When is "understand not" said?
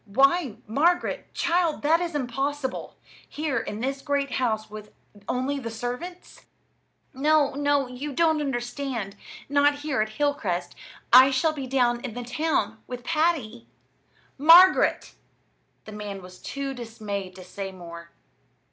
8.41-9.81